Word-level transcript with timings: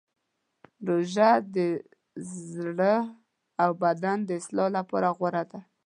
روژه 0.87 1.31
د 1.55 1.57
زړه 2.53 2.95
او 3.63 3.69
بدن 3.83 4.17
د 4.25 4.29
اصلاح 4.39 4.69
لپاره 4.77 5.07
غوره 5.17 5.43
ده. 5.51 5.59